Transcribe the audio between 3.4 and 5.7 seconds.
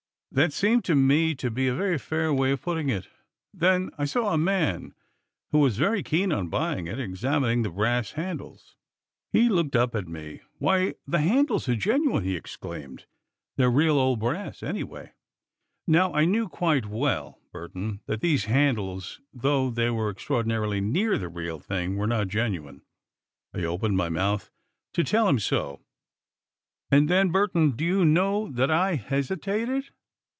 Then I saw a man, who